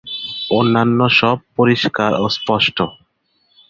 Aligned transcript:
অন্যান্য 0.51 0.99
সব 1.19 1.37
পরিষ্কার 1.57 2.11
ও 2.15 2.25
স্পষ্ট। 2.37 2.77